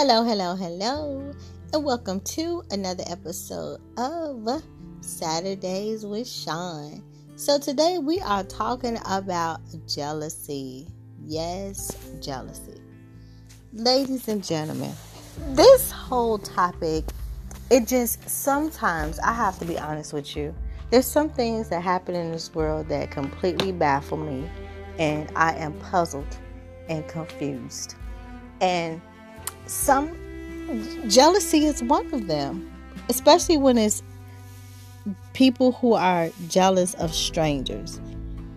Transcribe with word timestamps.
Hello, 0.00 0.22
hello, 0.22 0.54
hello, 0.54 1.34
and 1.72 1.84
welcome 1.84 2.20
to 2.20 2.62
another 2.70 3.02
episode 3.08 3.80
of 3.96 4.62
Saturdays 5.00 6.06
with 6.06 6.28
Shaun. 6.28 7.02
So, 7.34 7.58
today 7.58 7.98
we 7.98 8.20
are 8.20 8.44
talking 8.44 8.96
about 9.06 9.58
jealousy. 9.88 10.86
Yes, 11.24 11.98
jealousy. 12.20 12.80
Ladies 13.72 14.28
and 14.28 14.44
gentlemen, 14.44 14.92
this 15.48 15.90
whole 15.90 16.38
topic, 16.38 17.02
it 17.68 17.88
just 17.88 18.30
sometimes 18.30 19.18
I 19.18 19.32
have 19.32 19.58
to 19.58 19.64
be 19.64 19.80
honest 19.80 20.12
with 20.12 20.36
you. 20.36 20.54
There's 20.90 21.08
some 21.08 21.28
things 21.28 21.70
that 21.70 21.82
happen 21.82 22.14
in 22.14 22.30
this 22.30 22.54
world 22.54 22.88
that 22.88 23.10
completely 23.10 23.72
baffle 23.72 24.18
me, 24.18 24.48
and 25.00 25.28
I 25.34 25.54
am 25.54 25.72
puzzled 25.80 26.38
and 26.88 27.04
confused. 27.08 27.96
And 28.60 29.02
some 29.68 30.16
jealousy 31.08 31.64
is 31.64 31.82
one 31.82 32.12
of 32.12 32.26
them, 32.26 32.70
especially 33.08 33.56
when 33.56 33.78
it's 33.78 34.02
people 35.32 35.72
who 35.72 35.94
are 35.94 36.30
jealous 36.48 36.94
of 36.94 37.14
strangers. 37.14 38.00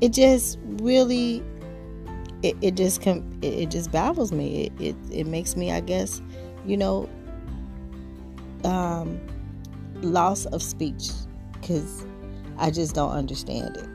It 0.01 0.13
just 0.13 0.57
really 0.63 1.43
it, 2.43 2.57
it 2.61 2.75
just 2.75 3.05
it, 3.05 3.23
it 3.43 3.71
just 3.71 3.91
baffles 3.91 4.31
me. 4.31 4.65
It, 4.65 4.81
it 4.81 4.95
it 5.11 5.27
makes 5.27 5.55
me, 5.55 5.71
I 5.71 5.79
guess, 5.79 6.21
you 6.65 6.77
know, 6.77 7.09
um, 8.63 9.19
loss 10.01 10.45
of 10.47 10.63
speech 10.63 11.09
because 11.53 12.05
I 12.57 12.71
just 12.71 12.95
don't 12.95 13.11
understand 13.11 13.77
it. 13.77 13.87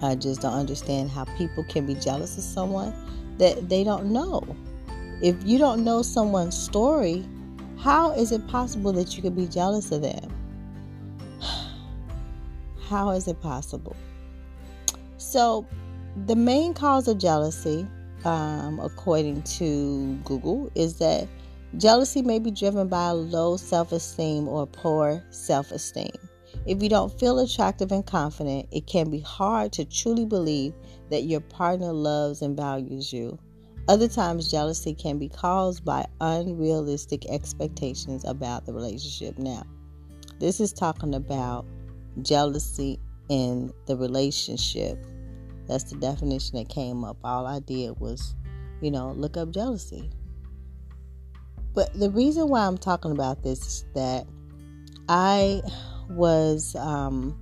I 0.00 0.14
just 0.14 0.40
don't 0.40 0.54
understand 0.54 1.10
how 1.10 1.24
people 1.36 1.64
can 1.64 1.86
be 1.86 1.94
jealous 1.94 2.38
of 2.38 2.44
someone 2.44 2.94
that 3.38 3.68
they 3.68 3.82
don't 3.82 4.06
know. 4.06 4.42
If 5.20 5.36
you 5.44 5.58
don't 5.58 5.82
know 5.82 6.02
someone's 6.02 6.56
story, 6.56 7.26
how 7.78 8.12
is 8.12 8.30
it 8.30 8.46
possible 8.46 8.92
that 8.92 9.16
you 9.16 9.22
could 9.22 9.34
be 9.34 9.46
jealous 9.46 9.90
of 9.90 10.02
them? 10.02 10.32
How 12.88 13.10
is 13.10 13.28
it 13.28 13.40
possible? 13.40 13.96
So, 15.16 15.66
the 16.26 16.36
main 16.36 16.72
cause 16.72 17.08
of 17.08 17.18
jealousy, 17.18 17.86
um, 18.24 18.80
according 18.80 19.42
to 19.42 20.14
Google, 20.24 20.70
is 20.74 20.98
that 20.98 21.28
jealousy 21.76 22.22
may 22.22 22.38
be 22.38 22.50
driven 22.50 22.88
by 22.88 23.10
low 23.10 23.56
self 23.56 23.92
esteem 23.92 24.48
or 24.48 24.66
poor 24.66 25.22
self 25.30 25.72
esteem. 25.72 26.12
If 26.66 26.82
you 26.82 26.88
don't 26.88 27.12
feel 27.18 27.38
attractive 27.40 27.92
and 27.92 28.06
confident, 28.06 28.68
it 28.70 28.86
can 28.86 29.10
be 29.10 29.20
hard 29.20 29.72
to 29.72 29.84
truly 29.84 30.24
believe 30.26 30.74
that 31.10 31.24
your 31.24 31.40
partner 31.40 31.92
loves 31.92 32.42
and 32.42 32.56
values 32.56 33.12
you. 33.12 33.38
Other 33.88 34.06
times, 34.06 34.50
jealousy 34.50 34.92
can 34.92 35.18
be 35.18 35.30
caused 35.30 35.82
by 35.82 36.04
unrealistic 36.20 37.24
expectations 37.30 38.22
about 38.26 38.66
the 38.66 38.72
relationship. 38.74 39.38
Now, 39.38 39.62
this 40.38 40.60
is 40.60 40.74
talking 40.74 41.14
about 41.14 41.64
jealousy 42.20 43.00
in 43.30 43.72
the 43.86 43.96
relationship. 43.96 45.06
That's 45.66 45.84
the 45.84 45.96
definition 45.96 46.58
that 46.58 46.68
came 46.68 47.02
up. 47.02 47.16
All 47.24 47.46
I 47.46 47.60
did 47.60 47.98
was, 47.98 48.34
you 48.82 48.90
know, 48.90 49.12
look 49.12 49.38
up 49.38 49.52
jealousy. 49.52 50.10
But 51.74 51.98
the 51.98 52.10
reason 52.10 52.48
why 52.48 52.66
I'm 52.66 52.76
talking 52.76 53.12
about 53.12 53.42
this 53.42 53.66
is 53.66 53.84
that 53.94 54.26
I 55.08 55.62
was 56.10 56.74
um, 56.76 57.40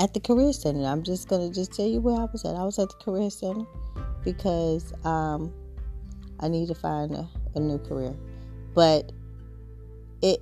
at 0.00 0.14
the 0.14 0.20
career 0.20 0.52
center. 0.52 0.84
I'm 0.84 1.04
just 1.04 1.28
gonna 1.28 1.50
just 1.50 1.72
tell 1.72 1.86
you 1.86 2.00
where 2.00 2.16
I 2.16 2.24
was 2.24 2.44
at. 2.44 2.56
I 2.56 2.64
was 2.64 2.80
at 2.80 2.88
the 2.88 2.96
career 3.04 3.30
center 3.30 3.66
because 4.24 4.92
um, 5.04 5.52
I 6.40 6.48
need 6.48 6.68
to 6.68 6.74
find 6.74 7.12
a, 7.12 7.28
a 7.54 7.60
new 7.60 7.78
career. 7.78 8.14
But 8.74 9.12
it 10.22 10.40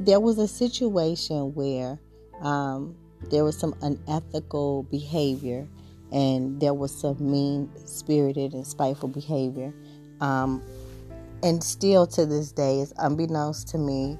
there 0.00 0.20
was 0.20 0.38
a 0.38 0.48
situation 0.48 1.54
where 1.54 1.98
um, 2.40 2.96
there 3.30 3.44
was 3.44 3.56
some 3.56 3.74
unethical 3.82 4.84
behavior 4.84 5.68
and 6.10 6.60
there 6.60 6.74
was 6.74 6.92
some 6.92 7.16
mean 7.20 7.70
spirited 7.84 8.52
and 8.52 8.66
spiteful 8.66 9.08
behavior. 9.08 9.72
Um, 10.20 10.62
and 11.42 11.62
still 11.62 12.06
to 12.08 12.26
this 12.26 12.52
day, 12.52 12.80
it's 12.80 12.92
unbeknownst 12.98 13.68
to 13.68 13.78
me 13.78 14.18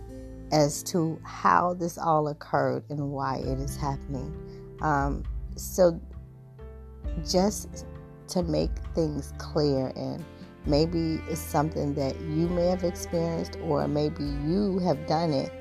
as 0.50 0.82
to 0.84 1.20
how 1.24 1.74
this 1.74 1.98
all 1.98 2.28
occurred 2.28 2.84
and 2.90 3.10
why 3.10 3.36
it 3.38 3.58
is 3.58 3.76
happening. 3.76 4.34
Um, 4.80 5.22
so, 5.56 6.00
just 7.28 7.86
to 8.32 8.42
make 8.42 8.70
things 8.94 9.32
clear, 9.38 9.92
and 9.96 10.24
maybe 10.66 11.20
it's 11.28 11.40
something 11.40 11.94
that 11.94 12.18
you 12.20 12.48
may 12.48 12.66
have 12.66 12.84
experienced, 12.84 13.58
or 13.62 13.86
maybe 13.88 14.24
you 14.24 14.78
have 14.80 15.06
done 15.06 15.32
it. 15.32 15.52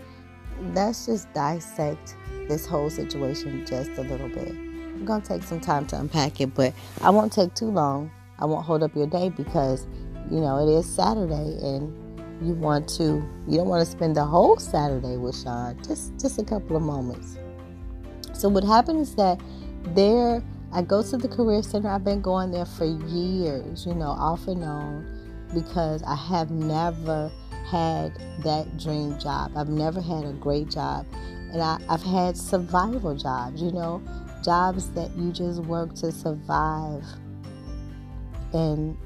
Let's 0.73 1.05
just 1.05 1.31
dissect 1.33 2.15
this 2.47 2.65
whole 2.65 2.89
situation 2.89 3.65
just 3.65 3.91
a 3.91 4.01
little 4.01 4.29
bit. 4.29 4.49
I'm 4.49 5.05
going 5.05 5.21
to 5.21 5.27
take 5.27 5.43
some 5.43 5.59
time 5.59 5.85
to 5.87 5.99
unpack 5.99 6.39
it, 6.41 6.53
but 6.53 6.73
I 7.01 7.09
won't 7.09 7.33
take 7.33 7.53
too 7.55 7.71
long. 7.71 8.11
I 8.39 8.45
won't 8.45 8.65
hold 8.65 8.83
up 8.83 8.95
your 8.95 9.07
day 9.07 9.29
because, 9.29 9.87
you 10.29 10.39
know, 10.39 10.67
it 10.67 10.71
is 10.71 10.85
Saturday 10.85 11.57
and 11.61 11.91
you 12.41 12.53
want 12.55 12.89
to 12.89 13.23
you 13.47 13.57
don't 13.57 13.67
want 13.67 13.85
to 13.85 13.91
spend 13.91 14.15
the 14.15 14.23
whole 14.23 14.57
Saturday 14.57 15.15
with 15.17 15.39
Shaun, 15.39 15.77
just 15.83 16.17
just 16.19 16.39
a 16.39 16.43
couple 16.43 16.75
of 16.75 16.81
moments. 16.81 17.37
So 18.33 18.49
what 18.49 18.63
happened 18.63 19.01
is 19.01 19.15
that 19.15 19.39
there 19.93 20.43
I 20.73 20.81
go 20.81 21.03
to 21.03 21.17
the 21.17 21.27
career 21.27 21.61
center. 21.61 21.89
I've 21.89 22.03
been 22.03 22.21
going 22.21 22.51
there 22.51 22.65
for 22.65 22.85
years, 22.85 23.85
you 23.85 23.93
know, 23.93 24.11
off 24.11 24.47
and 24.47 24.63
on 24.63 25.05
because 25.53 26.01
I 26.03 26.15
have 26.15 26.49
never 26.49 27.29
had 27.65 28.17
that 28.43 28.77
dream 28.77 29.19
job. 29.19 29.51
I've 29.55 29.69
never 29.69 29.99
had 29.99 30.23
a 30.23 30.33
great 30.33 30.69
job. 30.69 31.05
And 31.51 31.61
I, 31.61 31.77
I've 31.89 32.03
had 32.03 32.37
survival 32.37 33.15
jobs, 33.15 33.61
you 33.61 33.71
know, 33.71 34.01
jobs 34.43 34.89
that 34.91 35.15
you 35.17 35.33
just 35.33 35.59
work 35.63 35.93
to 35.95 36.11
survive. 36.11 37.03
And 38.53 38.97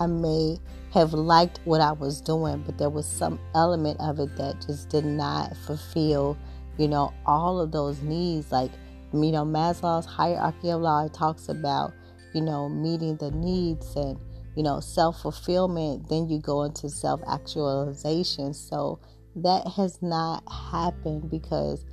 I 0.00 0.06
may 0.06 0.58
have 0.92 1.12
liked 1.12 1.60
what 1.64 1.80
I 1.80 1.92
was 1.92 2.20
doing, 2.20 2.62
but 2.66 2.78
there 2.78 2.90
was 2.90 3.06
some 3.06 3.38
element 3.54 4.00
of 4.00 4.18
it 4.18 4.36
that 4.36 4.66
just 4.66 4.88
did 4.88 5.04
not 5.04 5.56
fulfill, 5.56 6.36
you 6.78 6.88
know, 6.88 7.12
all 7.26 7.60
of 7.60 7.70
those 7.70 8.02
needs. 8.02 8.50
Like, 8.50 8.72
you 9.12 9.32
know, 9.32 9.44
Maslow's 9.44 10.06
hierarchy 10.06 10.70
of 10.70 10.80
law 10.80 11.06
talks 11.08 11.48
about, 11.48 11.92
you 12.34 12.40
know, 12.40 12.68
meeting 12.68 13.16
the 13.16 13.30
needs 13.30 13.94
and, 13.94 14.18
you 14.56 14.62
know, 14.62 14.80
self 14.80 15.22
fulfillment. 15.22 16.08
Then 16.08 16.28
you 16.28 16.40
go 16.40 16.62
into 16.62 16.88
self 16.88 17.20
actualization. 17.28 18.54
So 18.54 19.00
that 19.36 19.66
has 19.76 20.00
not 20.02 20.42
happened 20.50 21.30
because 21.30 21.84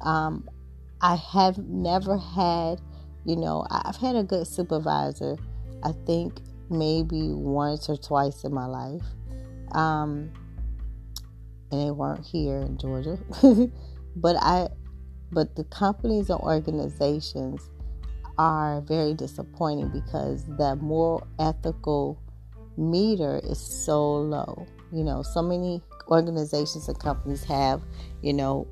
um, 0.00 0.48
I 1.00 1.16
have 1.16 1.58
never 1.58 2.16
had, 2.16 2.80
you 3.24 3.36
know, 3.36 3.66
I've 3.70 3.96
had 3.96 4.16
a 4.16 4.22
good 4.22 4.46
supervisor. 4.46 5.36
I 5.82 5.92
think 6.06 6.40
maybe 6.70 7.32
once 7.32 7.88
or 7.88 7.96
twice 7.96 8.44
in 8.44 8.52
my 8.52 8.66
life. 8.66 9.02
Um, 9.72 10.32
and 11.70 11.86
they 11.86 11.90
weren't 11.90 12.24
here 12.24 12.58
in 12.58 12.78
Georgia. 12.78 13.18
but 14.16 14.36
I 14.36 14.68
but 15.32 15.56
the 15.56 15.64
companies 15.64 16.30
and 16.30 16.40
organizations 16.40 17.70
are 18.38 18.80
very 18.82 19.14
disappointing 19.14 19.88
because 19.88 20.44
the 20.56 20.76
moral 20.76 21.26
ethical 21.38 22.20
meter 22.76 23.40
is 23.42 23.58
so 23.58 24.16
low. 24.16 24.66
You 24.92 25.04
know, 25.04 25.22
so 25.22 25.42
many 25.42 25.82
organizations 26.08 26.88
and 26.88 26.98
companies 26.98 27.44
have, 27.44 27.82
you 28.22 28.32
know, 28.32 28.66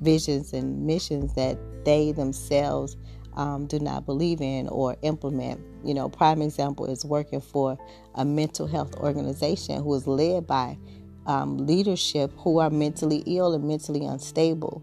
visions 0.00 0.52
and 0.52 0.86
missions 0.86 1.34
that 1.34 1.58
they 1.84 2.12
themselves 2.12 2.96
um, 3.34 3.66
do 3.66 3.78
not 3.78 4.06
believe 4.06 4.40
in 4.40 4.68
or 4.68 4.96
implement. 5.02 5.60
You 5.84 5.94
know, 5.94 6.08
prime 6.08 6.42
example 6.42 6.86
is 6.86 7.04
working 7.04 7.40
for 7.40 7.76
a 8.14 8.24
mental 8.24 8.66
health 8.66 8.94
organization 8.96 9.82
who 9.82 9.94
is 9.94 10.06
led 10.06 10.46
by 10.46 10.78
um, 11.26 11.58
leadership 11.66 12.32
who 12.38 12.58
are 12.58 12.70
mentally 12.70 13.22
ill 13.26 13.52
and 13.52 13.64
mentally 13.64 14.04
unstable. 14.04 14.82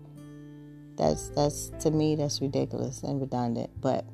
That's 0.97 1.29
that's 1.29 1.71
to 1.81 1.91
me 1.91 2.15
that's 2.15 2.41
ridiculous 2.41 3.03
and 3.03 3.19
redundant. 3.21 3.69
But 3.81 4.05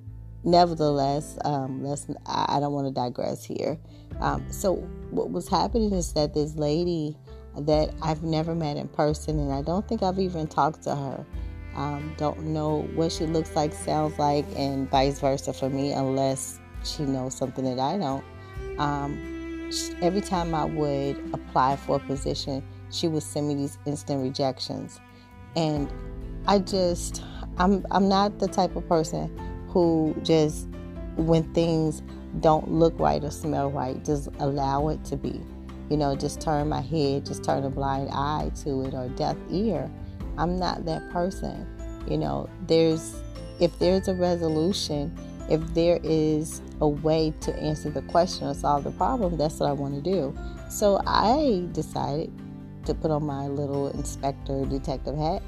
nevertheless, 0.44 1.38
um, 1.44 1.84
let's 1.84 2.08
I, 2.26 2.58
I 2.58 2.60
don't 2.60 2.74
want 2.74 2.88
to 2.88 2.94
digress 2.94 3.44
here. 3.44 3.78
Um, 4.20 4.52
so 4.52 4.76
what 5.12 5.32
was 5.32 5.48
happening 5.48 5.94
is 5.94 6.14
that 6.14 6.34
this 6.34 6.56
lady 6.56 7.18
that 7.58 7.94
I've 8.02 8.24
never 8.24 8.56
met 8.56 8.78
in 8.78 8.88
person, 8.90 9.40
and 9.40 9.52
I 9.52 9.62
don't 9.62 9.88
think 9.88 10.04
I've 10.04 10.20
even 10.20 10.48
talked 10.48 10.84
to 10.84 10.96
her. 10.96 11.26
Um, 11.76 12.14
don't 12.18 12.40
know 12.48 12.82
what 12.96 13.12
she 13.12 13.26
looks 13.26 13.56
like, 13.56 13.74
sounds 13.74 14.18
like, 14.18 14.46
and 14.56 14.90
vice 14.90 15.20
versa 15.20 15.54
for 15.54 15.70
me, 15.70 15.92
unless 15.94 16.60
she 16.84 17.04
knows 17.04 17.36
something 17.36 17.64
that 17.64 17.80
I 17.80 17.98
don't. 17.98 18.24
Um, 18.80 19.70
every 20.02 20.22
time 20.22 20.56
I 20.56 20.66
would 20.66 21.18
apply 21.34 21.76
for 21.76 21.98
a 21.98 22.00
position, 22.00 22.64
she 22.92 23.08
would 23.08 23.24
send 23.24 23.48
me 23.48 23.56
these 23.56 23.78
instant 23.86 24.24
rejections, 24.24 25.00
and 25.56 25.90
I 26.48 26.60
just, 26.60 27.24
I'm, 27.58 27.86
I'm 27.92 28.10
not 28.10 28.40
the 28.40 28.48
type 28.48 28.76
of 28.76 28.88
person 28.88 29.30
who 29.70 30.16
just, 30.24 30.68
when 31.16 31.44
things 31.54 32.02
don't 32.40 32.72
look 32.72 32.98
right 33.00 33.24
or 33.24 33.32
smell 33.32 33.72
right, 33.72 34.04
just 34.06 34.30
allow 34.40 34.90
it 34.90 35.04
to 35.06 35.18
be. 35.18 35.42
you 35.90 35.98
know, 35.98 36.16
just 36.16 36.40
turn 36.40 36.70
my 36.70 36.82
head, 36.82 37.26
just 37.26 37.44
turn 37.44 37.64
a 37.64 37.70
blind 37.70 38.10
eye 38.12 38.52
to 38.64 38.84
it 38.84 38.94
or 38.94 39.10
deaf 39.10 39.36
ear. 39.50 39.92
I'm 40.38 40.58
not 40.58 40.86
that 40.86 41.10
person. 41.12 41.68
You 42.08 42.18
know, 42.18 42.50
there's 42.68 43.16
if 43.60 43.78
there's 43.80 44.08
a 44.08 44.14
resolution, 44.14 45.14
if 45.50 45.62
there 45.74 46.00
is 46.04 46.62
a 46.80 46.88
way 46.88 47.34
to 47.42 47.54
answer 47.58 47.90
the 47.90 48.04
question 48.04 48.48
or 48.48 48.54
solve 48.54 48.84
the 48.86 48.92
problem, 48.92 49.36
that's 49.36 49.60
what 49.60 49.68
I 49.68 49.74
want 49.74 49.96
to 49.96 50.02
do. 50.02 50.38
So 50.70 51.02
I 51.06 51.68
decided 51.74 52.32
to 52.86 52.94
put 52.94 53.12
on 53.12 53.26
my 53.26 53.48
little 53.48 53.90
inspector 53.90 54.66
detective 54.66 55.18
hat. 55.18 55.42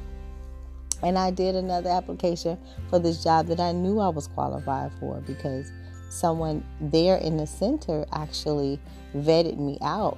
And 1.04 1.18
I 1.18 1.32
did 1.32 1.56
another 1.56 1.90
application 1.90 2.58
for 2.90 3.00
this 3.00 3.24
job 3.24 3.48
that 3.48 3.60
I 3.60 3.72
knew 3.72 4.00
I 4.00 4.10
was 4.10 4.28
qualified 4.28 4.92
for 5.00 5.22
because 5.22 5.72
someone 6.10 6.64
there 6.80 7.18
in 7.18 7.38
the 7.38 7.48
center 7.48 8.06
actually 8.12 8.80
vetted 9.16 9.58
me 9.58 9.78
out 9.82 10.18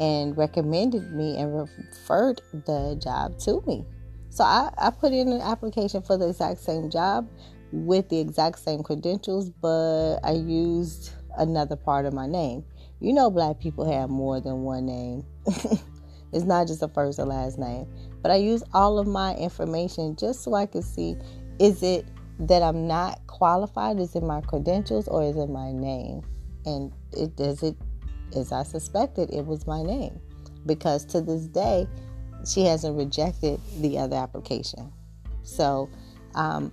and 0.00 0.36
recommended 0.36 1.12
me 1.12 1.36
and 1.36 1.54
referred 1.54 2.40
the 2.52 2.98
job 3.02 3.38
to 3.40 3.62
me. 3.66 3.84
So 4.30 4.44
I, 4.44 4.70
I 4.78 4.90
put 4.90 5.12
in 5.12 5.28
an 5.28 5.40
application 5.40 6.02
for 6.02 6.16
the 6.16 6.28
exact 6.28 6.60
same 6.60 6.90
job 6.90 7.28
with 7.72 8.08
the 8.08 8.18
exact 8.18 8.58
same 8.60 8.82
credentials, 8.82 9.50
but 9.50 10.18
I 10.22 10.32
used 10.32 11.12
another 11.36 11.76
part 11.76 12.06
of 12.06 12.12
my 12.12 12.26
name. 12.26 12.64
You 13.00 13.12
know, 13.12 13.30
black 13.30 13.60
people 13.60 13.90
have 13.90 14.10
more 14.10 14.40
than 14.40 14.62
one 14.62 14.86
name. 14.86 15.24
it's 16.32 16.44
not 16.44 16.66
just 16.66 16.82
a 16.82 16.88
first 16.88 17.18
or 17.18 17.26
last 17.26 17.58
name. 17.58 17.86
But 18.22 18.30
I 18.30 18.36
use 18.36 18.62
all 18.74 18.98
of 18.98 19.06
my 19.06 19.34
information 19.36 20.16
just 20.16 20.42
so 20.42 20.54
I 20.54 20.66
can 20.66 20.82
see 20.82 21.16
is 21.58 21.82
it 21.82 22.06
that 22.40 22.62
I'm 22.62 22.86
not 22.86 23.20
qualified? 23.26 23.98
Is 23.98 24.14
it 24.14 24.22
my 24.22 24.40
credentials 24.42 25.08
or 25.08 25.24
is 25.24 25.36
it 25.36 25.48
my 25.48 25.72
name? 25.72 26.22
And 26.64 26.92
it 27.12 27.36
does 27.36 27.62
it 27.62 27.76
as 28.36 28.52
I 28.52 28.62
suspected, 28.62 29.30
it 29.32 29.46
was 29.46 29.66
my 29.66 29.82
name. 29.82 30.20
Because 30.66 31.04
to 31.06 31.20
this 31.20 31.46
day, 31.46 31.86
she 32.46 32.64
hasn't 32.64 32.96
rejected 32.96 33.60
the 33.80 33.98
other 33.98 34.16
application. 34.16 34.92
So 35.42 35.88
um, 36.34 36.72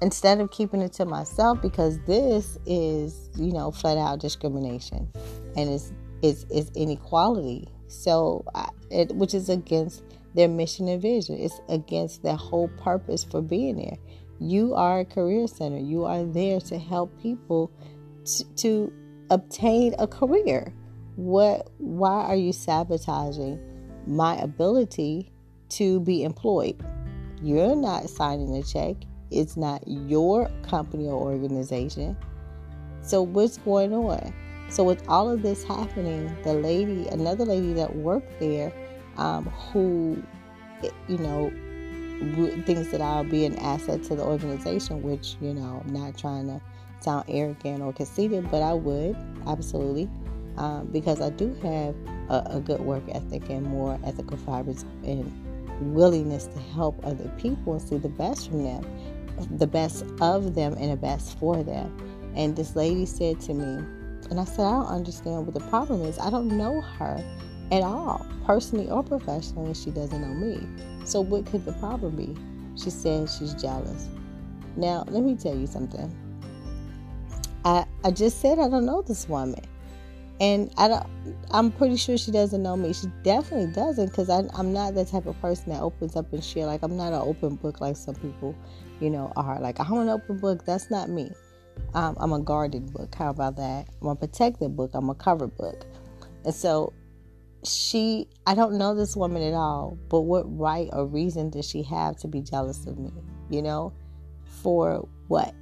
instead 0.00 0.40
of 0.40 0.50
keeping 0.50 0.80
it 0.80 0.92
to 0.94 1.04
myself, 1.04 1.60
because 1.60 1.98
this 2.06 2.58
is, 2.66 3.30
you 3.36 3.52
know, 3.52 3.70
flat 3.70 3.98
out 3.98 4.20
discrimination 4.20 5.08
and 5.56 5.70
it's, 5.70 5.92
it's, 6.22 6.46
it's 6.50 6.70
inequality. 6.74 7.68
So, 7.88 8.44
I, 8.54 8.68
it, 8.90 9.14
which 9.14 9.34
is 9.34 9.48
against 9.48 10.02
their 10.34 10.48
mission 10.48 10.88
and 10.88 11.00
vision. 11.00 11.36
It's 11.38 11.60
against 11.68 12.22
their 12.22 12.36
whole 12.36 12.68
purpose 12.68 13.24
for 13.24 13.42
being 13.42 13.76
there. 13.76 13.96
You 14.38 14.74
are 14.74 15.00
a 15.00 15.04
career 15.04 15.46
center. 15.46 15.78
You 15.78 16.04
are 16.04 16.24
there 16.24 16.60
to 16.60 16.78
help 16.78 17.20
people 17.20 17.70
t- 18.24 18.44
to 18.56 18.92
obtain 19.30 19.94
a 19.98 20.06
career. 20.06 20.72
What? 21.16 21.70
Why 21.78 22.24
are 22.24 22.36
you 22.36 22.52
sabotaging 22.52 23.58
my 24.06 24.36
ability 24.36 25.32
to 25.70 26.00
be 26.00 26.22
employed? 26.22 26.78
You're 27.42 27.76
not 27.76 28.08
signing 28.10 28.54
a 28.56 28.62
check. 28.62 28.96
It's 29.30 29.56
not 29.56 29.82
your 29.86 30.50
company 30.68 31.06
or 31.06 31.14
organization. 31.14 32.16
So 33.00 33.22
what's 33.22 33.56
going 33.58 33.92
on? 33.92 34.34
So 34.68 34.84
with 34.84 35.06
all 35.08 35.30
of 35.30 35.42
this 35.42 35.62
happening, 35.64 36.36
the 36.42 36.52
lady, 36.52 37.06
another 37.08 37.44
lady 37.44 37.72
that 37.74 37.94
worked 37.94 38.40
there, 38.40 38.72
um, 39.16 39.44
who, 39.46 40.22
you 41.08 41.18
know, 41.18 41.50
thinks 42.64 42.90
that 42.90 43.00
I'll 43.00 43.24
be 43.24 43.44
an 43.44 43.56
asset 43.58 44.02
to 44.04 44.16
the 44.16 44.22
organization, 44.22 45.02
which, 45.02 45.36
you 45.40 45.54
know, 45.54 45.82
I'm 45.84 45.92
not 45.92 46.16
trying 46.16 46.46
to 46.48 46.60
sound 47.00 47.24
arrogant 47.28 47.82
or 47.82 47.92
conceited, 47.92 48.50
but 48.50 48.62
I 48.62 48.74
would 48.74 49.16
absolutely, 49.46 50.08
um, 50.56 50.86
because 50.92 51.20
I 51.20 51.30
do 51.30 51.54
have 51.62 51.94
a, 52.28 52.56
a, 52.56 52.60
good 52.60 52.80
work 52.80 53.04
ethic 53.10 53.48
and 53.50 53.64
more 53.64 53.98
ethical 54.04 54.36
fibers 54.38 54.84
and 55.04 55.30
willingness 55.94 56.46
to 56.46 56.58
help 56.58 56.98
other 57.04 57.28
people 57.38 57.74
and 57.74 57.82
see 57.82 57.98
the 57.98 58.08
best 58.08 58.48
from 58.48 58.64
them, 58.64 58.84
the 59.58 59.66
best 59.66 60.04
of 60.20 60.54
them, 60.54 60.74
and 60.78 60.90
the 60.90 60.96
best 60.96 61.38
for 61.38 61.62
them. 61.62 61.94
And 62.34 62.56
this 62.56 62.74
lady 62.74 63.06
said 63.06 63.40
to 63.42 63.54
me, 63.54 63.84
and 64.30 64.40
I 64.40 64.44
said, 64.44 64.64
I 64.64 64.72
don't 64.72 64.86
understand 64.86 65.46
what 65.46 65.54
the 65.54 65.68
problem 65.68 66.02
is. 66.02 66.18
I 66.18 66.30
don't 66.30 66.48
know 66.48 66.80
her 66.80 67.22
at 67.72 67.82
all, 67.82 68.26
personally 68.44 68.88
or 68.88 69.02
professionally, 69.02 69.74
she 69.74 69.90
doesn't 69.90 70.20
know 70.20 70.34
me. 70.34 70.66
So, 71.04 71.20
what 71.20 71.46
could 71.46 71.64
the 71.64 71.72
problem 71.74 72.16
be? 72.16 72.36
She 72.80 72.90
said 72.90 73.28
she's 73.30 73.54
jealous. 73.54 74.08
Now, 74.76 75.04
let 75.08 75.22
me 75.22 75.34
tell 75.36 75.56
you 75.56 75.66
something. 75.66 76.14
I, 77.64 77.86
I 78.04 78.10
just 78.10 78.40
said 78.40 78.58
I 78.58 78.68
don't 78.68 78.86
know 78.86 79.02
this 79.02 79.28
woman. 79.28 79.64
And 80.38 80.70
I 80.76 80.88
don't, 80.88 81.06
I'm 81.50 81.72
pretty 81.72 81.96
sure 81.96 82.18
she 82.18 82.30
doesn't 82.30 82.62
know 82.62 82.76
me. 82.76 82.92
She 82.92 83.06
definitely 83.22 83.72
doesn't 83.72 84.10
because 84.10 84.28
I'm 84.28 84.72
not 84.72 84.94
that 84.94 85.08
type 85.08 85.26
of 85.26 85.40
person 85.40 85.72
that 85.72 85.80
opens 85.80 86.14
up 86.14 86.30
and 86.32 86.44
share. 86.44 86.66
Like, 86.66 86.82
I'm 86.82 86.96
not 86.96 87.14
an 87.14 87.22
open 87.22 87.56
book 87.56 87.80
like 87.80 87.96
some 87.96 88.16
people, 88.16 88.54
you 89.00 89.08
know, 89.08 89.32
are. 89.34 89.58
Like, 89.60 89.80
I'm 89.80 89.94
an 89.94 90.10
open 90.10 90.36
book. 90.36 90.66
That's 90.66 90.90
not 90.90 91.08
me. 91.08 91.30
Um, 91.94 92.16
I'm 92.18 92.32
a 92.32 92.40
guarded 92.40 92.92
book. 92.92 93.14
How 93.14 93.30
about 93.30 93.56
that? 93.56 93.88
I'm 94.00 94.08
a 94.08 94.16
protected 94.16 94.76
book. 94.76 94.90
I'm 94.94 95.08
a 95.08 95.14
covered 95.14 95.56
book. 95.56 95.84
And 96.44 96.54
so 96.54 96.92
she 97.64 98.28
I 98.46 98.54
don't 98.54 98.78
know 98.78 98.94
this 98.94 99.16
woman 99.16 99.42
at 99.42 99.54
all, 99.54 99.98
but 100.08 100.22
what 100.22 100.44
right 100.58 100.88
or 100.92 101.06
reason 101.06 101.50
does 101.50 101.68
she 101.68 101.82
have 101.84 102.16
to 102.18 102.28
be 102.28 102.40
jealous 102.40 102.86
of 102.86 102.98
me? 102.98 103.12
You 103.50 103.62
know? 103.62 103.92
For 104.62 105.08
what? 105.28 105.54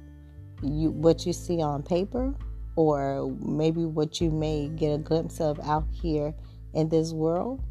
You 0.61 0.91
what 0.91 1.25
you 1.25 1.33
see 1.33 1.61
on 1.61 1.83
paper 1.83 2.33
or 2.75 3.35
maybe 3.39 3.85
what 3.85 4.19
you 4.19 4.29
may 4.31 4.67
get 4.69 4.93
a 4.93 4.97
glimpse 4.97 5.39
of 5.39 5.59
out 5.61 5.85
here 5.91 6.33
in 6.73 6.89
this 6.89 7.13
world? 7.13 7.63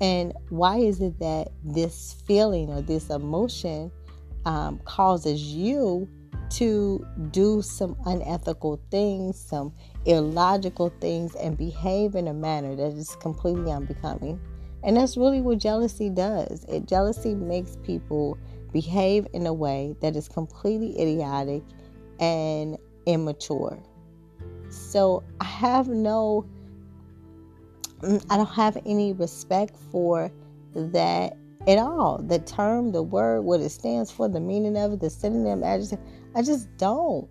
And 0.00 0.34
why 0.50 0.78
is 0.78 1.00
it 1.00 1.18
that 1.20 1.48
this 1.64 2.22
feeling 2.26 2.70
or 2.70 2.82
this 2.82 3.08
emotion 3.08 3.90
um, 4.44 4.78
causes 4.84 5.42
you 5.42 6.08
to 6.50 7.06
do 7.30 7.62
some 7.62 7.96
unethical 8.06 8.80
things, 8.90 9.38
some 9.38 9.72
illogical 10.04 10.92
things, 11.00 11.34
and 11.34 11.56
behave 11.56 12.14
in 12.14 12.28
a 12.28 12.34
manner 12.34 12.74
that 12.76 12.92
is 12.92 13.16
completely 13.16 13.70
unbecoming. 13.70 14.40
And 14.82 14.96
that's 14.96 15.16
really 15.16 15.40
what 15.40 15.58
jealousy 15.58 16.10
does. 16.10 16.64
It 16.68 16.86
jealousy 16.86 17.34
makes 17.34 17.76
people 17.82 18.38
behave 18.72 19.26
in 19.32 19.46
a 19.46 19.52
way 19.52 19.96
that 20.00 20.16
is 20.16 20.28
completely 20.28 21.00
idiotic 21.00 21.62
and 22.20 22.78
immature. 23.06 23.82
So 24.68 25.24
I 25.40 25.44
have 25.44 25.88
no 25.88 26.46
mm, 28.00 28.24
I 28.30 28.36
don't 28.36 28.46
have 28.46 28.76
any 28.86 29.12
respect 29.12 29.76
for 29.90 30.30
that 30.74 31.36
at 31.66 31.78
all. 31.78 32.18
The 32.18 32.38
term, 32.40 32.92
the 32.92 33.02
word, 33.02 33.42
what 33.42 33.60
it 33.60 33.70
stands 33.70 34.10
for, 34.10 34.28
the 34.28 34.40
meaning 34.40 34.76
of 34.76 34.92
it, 34.92 35.00
the 35.00 35.10
synonym, 35.10 35.64
adjective. 35.64 35.98
I 36.36 36.42
just 36.42 36.68
don't. 36.76 37.26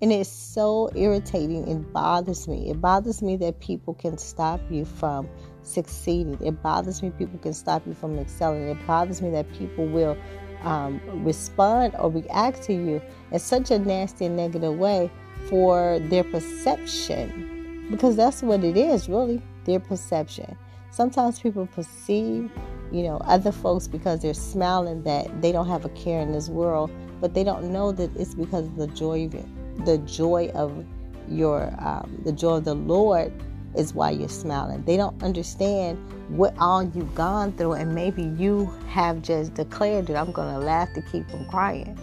And 0.00 0.12
it's 0.12 0.30
so 0.30 0.88
irritating. 0.94 1.66
It 1.66 1.92
bothers 1.92 2.46
me. 2.46 2.70
It 2.70 2.80
bothers 2.80 3.20
me 3.20 3.36
that 3.38 3.58
people 3.58 3.94
can 3.94 4.16
stop 4.18 4.60
you 4.70 4.84
from 4.84 5.28
succeeding. 5.62 6.38
It 6.40 6.62
bothers 6.62 7.02
me 7.02 7.10
people 7.10 7.40
can 7.40 7.54
stop 7.54 7.84
you 7.86 7.94
from 7.94 8.16
excelling. 8.18 8.68
It 8.68 8.86
bothers 8.86 9.20
me 9.20 9.30
that 9.30 9.52
people 9.54 9.88
will 9.88 10.16
um, 10.62 11.00
respond 11.24 11.96
or 11.98 12.08
react 12.08 12.62
to 12.64 12.72
you 12.72 13.02
in 13.32 13.40
such 13.40 13.72
a 13.72 13.80
nasty 13.80 14.26
and 14.26 14.36
negative 14.36 14.78
way 14.78 15.10
for 15.48 15.98
their 16.08 16.22
perception. 16.22 17.88
Because 17.90 18.14
that's 18.14 18.42
what 18.42 18.62
it 18.62 18.76
is, 18.76 19.08
really, 19.08 19.42
their 19.64 19.80
perception. 19.80 20.56
Sometimes 20.92 21.40
people 21.40 21.66
perceive, 21.66 22.50
you 22.92 23.02
know, 23.02 23.16
other 23.24 23.52
folks 23.52 23.86
because 23.86 24.20
they're 24.20 24.34
smiling 24.34 25.02
that 25.02 25.42
they 25.42 25.52
don't 25.52 25.68
have 25.68 25.84
a 25.84 25.90
care 25.90 26.20
in 26.20 26.32
this 26.32 26.48
world 26.48 26.90
but 27.20 27.34
they 27.34 27.44
don't 27.44 27.72
know 27.72 27.92
that 27.92 28.14
it's 28.16 28.34
because 28.34 28.66
of 28.66 28.76
the 28.76 28.86
joy 28.88 29.24
of 29.26 29.84
the 29.84 29.98
joy 29.98 30.50
of 30.54 30.84
your 31.28 31.72
um, 31.78 32.20
the 32.24 32.32
joy 32.32 32.56
of 32.56 32.64
the 32.64 32.74
Lord 32.74 33.32
is 33.74 33.92
why 33.92 34.10
you're 34.10 34.28
smiling. 34.28 34.82
They 34.84 34.96
don't 34.96 35.22
understand 35.22 35.98
what 36.28 36.54
all 36.58 36.82
you've 36.82 37.14
gone 37.14 37.52
through, 37.52 37.72
and 37.72 37.94
maybe 37.94 38.22
you 38.38 38.66
have 38.88 39.20
just 39.22 39.54
declared 39.54 40.06
that 40.06 40.16
I'm 40.16 40.32
going 40.32 40.52
to 40.54 40.60
laugh 40.60 40.92
to 40.94 41.02
keep 41.02 41.28
from 41.30 41.44
crying. 41.46 41.98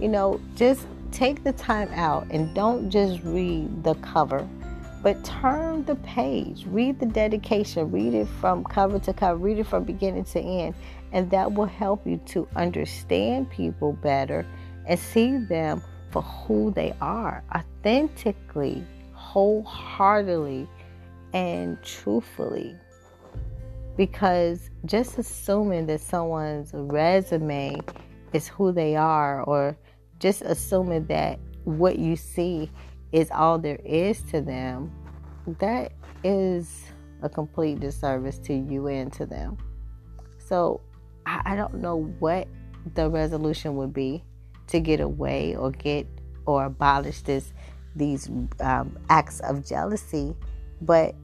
You 0.00 0.08
know, 0.08 0.40
just 0.56 0.86
take 1.12 1.44
the 1.44 1.52
time 1.52 1.88
out 1.92 2.26
and 2.30 2.52
don't 2.54 2.90
just 2.90 3.22
read 3.22 3.84
the 3.84 3.94
cover, 3.96 4.48
but 5.02 5.24
turn 5.24 5.84
the 5.84 5.96
page, 5.96 6.64
read 6.66 7.00
the 7.00 7.06
dedication, 7.06 7.90
read 7.90 8.14
it 8.14 8.28
from 8.40 8.62
cover 8.64 9.00
to 9.00 9.12
cover, 9.12 9.36
read 9.36 9.58
it 9.58 9.66
from 9.66 9.82
beginning 9.82 10.24
to 10.24 10.40
end, 10.40 10.74
and 11.10 11.28
that 11.30 11.52
will 11.52 11.66
help 11.66 12.06
you 12.06 12.18
to 12.26 12.46
understand 12.54 13.50
people 13.50 13.92
better 13.94 14.46
and 14.86 14.98
see 14.98 15.38
them 15.38 15.82
for 16.10 16.22
who 16.22 16.70
they 16.72 16.94
are 17.00 17.42
authentically, 17.54 18.84
wholeheartedly, 19.12 20.68
and 21.32 21.82
truthfully. 21.82 22.76
Because 23.96 24.70
just 24.84 25.18
assuming 25.18 25.86
that 25.86 26.00
someone's 26.00 26.70
resume 26.74 27.80
is 28.32 28.46
who 28.46 28.72
they 28.72 28.94
are, 28.94 29.42
or 29.42 29.76
just 30.20 30.42
assuming 30.42 31.06
that 31.06 31.40
what 31.64 31.98
you 31.98 32.14
see 32.14 32.70
is 33.12 33.30
all 33.30 33.58
there 33.58 33.80
is 33.84 34.22
to 34.24 34.40
them, 34.40 34.90
that 35.58 35.92
is 36.24 36.86
a 37.22 37.28
complete 37.28 37.80
disservice 37.80 38.38
to 38.38 38.54
you 38.54 38.88
and 38.88 39.12
to 39.12 39.26
them. 39.26 39.56
So 40.38 40.80
I, 41.26 41.54
don't 41.54 41.74
know 41.74 42.14
what 42.18 42.48
the 42.94 43.08
resolution 43.08 43.76
would 43.76 43.92
be 43.92 44.24
to 44.68 44.80
get 44.80 45.00
away 45.00 45.54
or 45.54 45.70
get 45.70 46.06
or 46.46 46.64
abolish 46.64 47.22
this 47.22 47.52
these 47.94 48.28
um, 48.60 48.98
acts 49.10 49.40
of 49.40 49.64
jealousy, 49.66 50.34
but 50.80 51.14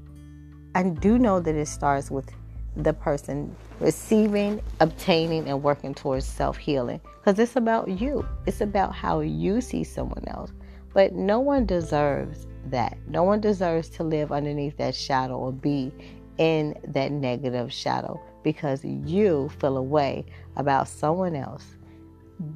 I 0.75 0.83
do 0.85 1.19
know 1.19 1.41
that 1.41 1.55
it 1.55 1.67
starts 1.67 2.11
with 2.11 2.31
the 2.77 2.93
person 2.93 3.57
receiving, 3.81 4.61
obtaining, 4.81 5.49
and 5.49 5.63
working 5.63 5.95
towards 5.95 6.27
self 6.27 6.57
healing 6.57 7.01
because 7.17 7.39
it's 7.39 7.57
about 7.57 7.89
you. 7.89 8.27
It's 8.47 8.61
about 8.61 8.95
how 8.95 9.21
you 9.21 9.61
see 9.61 9.83
someone 9.83 10.25
else. 10.29 10.53
But 10.99 11.13
no 11.13 11.39
one 11.39 11.65
deserves 11.65 12.49
that. 12.71 12.99
No 13.07 13.23
one 13.23 13.41
deserves 13.41 13.89
to 13.91 14.03
live 14.03 14.33
underneath 14.33 14.79
that 14.79 14.97
shadow 14.97 15.39
or 15.39 15.53
be 15.53 15.93
in 16.39 16.77
that 16.89 17.13
negative 17.13 17.73
shadow 17.73 18.21
because 18.43 18.85
you 18.85 19.49
feel 19.61 19.77
a 19.77 19.83
way 19.83 20.27
about 20.57 20.89
someone 20.89 21.37
else 21.37 21.65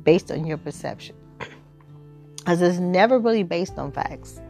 based 0.03 0.33
on 0.33 0.45
your 0.45 0.59
perception. 0.59 1.15
Because 2.39 2.61
it's 2.63 2.81
never 2.81 3.21
really 3.21 3.45
based 3.45 3.79
on 3.79 3.93
facts. 3.93 4.41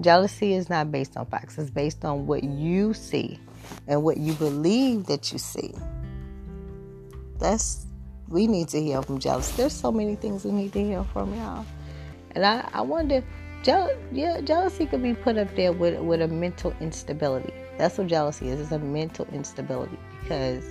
Jealousy 0.00 0.54
is 0.54 0.68
not 0.68 0.90
based 0.90 1.16
on 1.16 1.26
facts, 1.26 1.56
it's 1.56 1.70
based 1.70 2.04
on 2.04 2.26
what 2.26 2.42
you 2.42 2.92
see 2.92 3.38
and 3.86 4.02
what 4.02 4.16
you 4.16 4.32
believe 4.32 5.06
that 5.06 5.32
you 5.32 5.38
see. 5.38 5.72
That's 7.38 7.86
we 8.26 8.48
need 8.48 8.66
to 8.70 8.82
heal 8.82 9.02
from 9.02 9.20
jealousy. 9.20 9.54
There's 9.56 9.72
so 9.72 9.92
many 9.92 10.16
things 10.16 10.44
we 10.44 10.50
need 10.50 10.72
to 10.72 10.82
heal 10.82 11.04
from, 11.12 11.32
y'all. 11.36 11.64
And 12.32 12.46
I, 12.46 12.68
I 12.72 12.80
wonder, 12.82 13.22
jeal- 13.62 13.90
yeah, 14.12 14.40
jealousy 14.40 14.86
could 14.86 15.02
be 15.02 15.14
put 15.14 15.36
up 15.36 15.54
there 15.56 15.72
with 15.72 15.98
with 16.00 16.22
a 16.22 16.28
mental 16.28 16.74
instability. 16.80 17.52
That's 17.78 17.98
what 17.98 18.06
jealousy 18.06 18.48
is. 18.48 18.60
It's 18.60 18.72
a 18.72 18.78
mental 18.78 19.26
instability 19.32 19.98
because 20.22 20.64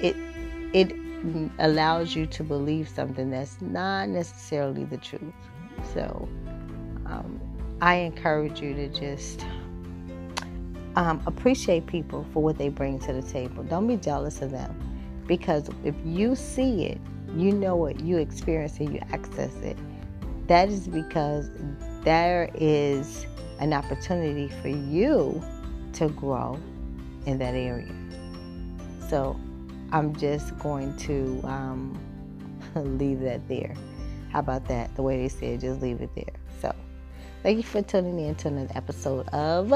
it 0.00 0.16
it 0.72 0.94
allows 1.58 2.14
you 2.14 2.26
to 2.26 2.44
believe 2.44 2.88
something 2.88 3.30
that's 3.30 3.60
not 3.60 4.08
necessarily 4.08 4.84
the 4.84 4.98
truth. 4.98 5.22
So 5.94 6.28
um, 7.06 7.40
I 7.80 7.96
encourage 7.96 8.60
you 8.60 8.74
to 8.74 8.88
just 8.88 9.44
um, 10.96 11.22
appreciate 11.26 11.86
people 11.86 12.26
for 12.32 12.42
what 12.42 12.58
they 12.58 12.68
bring 12.68 12.98
to 13.00 13.12
the 13.12 13.22
table. 13.22 13.62
Don't 13.64 13.86
be 13.86 13.96
jealous 13.96 14.42
of 14.42 14.50
them 14.50 14.74
because 15.26 15.68
if 15.84 15.94
you 16.04 16.34
see 16.34 16.86
it, 16.86 17.00
you 17.34 17.52
know 17.52 17.86
it, 17.86 18.00
you 18.00 18.16
experience 18.16 18.78
it, 18.80 18.90
you 18.90 19.00
access 19.12 19.54
it. 19.56 19.76
That 20.46 20.68
is 20.68 20.86
because 20.86 21.50
there 22.02 22.50
is 22.54 23.26
an 23.58 23.72
opportunity 23.72 24.48
for 24.62 24.68
you 24.68 25.42
to 25.94 26.08
grow 26.10 26.58
in 27.26 27.38
that 27.38 27.54
area. 27.54 27.92
So 29.08 29.38
I'm 29.92 30.14
just 30.16 30.56
going 30.58 30.96
to 30.98 31.40
um, 31.44 31.98
leave 32.74 33.20
that 33.20 33.46
there. 33.48 33.74
How 34.30 34.40
about 34.40 34.66
that? 34.68 34.94
The 34.94 35.02
way 35.02 35.16
they 35.22 35.28
said, 35.28 35.60
just 35.60 35.80
leave 35.80 36.00
it 36.00 36.10
there. 36.14 36.34
So, 36.60 36.74
thank 37.42 37.56
you 37.56 37.62
for 37.62 37.82
tuning 37.82 38.18
in 38.18 38.34
to 38.36 38.48
another 38.48 38.72
episode 38.74 39.28
of 39.28 39.72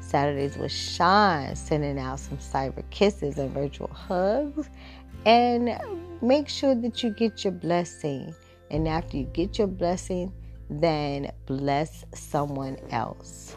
Saturdays 0.00 0.56
with 0.56 0.72
Shaun, 0.72 1.54
sending 1.54 1.98
out 1.98 2.18
some 2.18 2.38
cyber 2.38 2.82
kisses 2.90 3.38
and 3.38 3.50
virtual 3.50 3.88
hugs. 3.88 4.68
And 5.26 5.78
make 6.22 6.48
sure 6.48 6.74
that 6.74 7.02
you 7.02 7.10
get 7.10 7.44
your 7.44 7.52
blessing. 7.52 8.34
And 8.70 8.86
after 8.88 9.16
you 9.16 9.24
get 9.24 9.58
your 9.58 9.66
blessing, 9.66 10.32
then 10.68 11.32
bless 11.46 12.04
someone 12.14 12.76
else. 12.90 13.56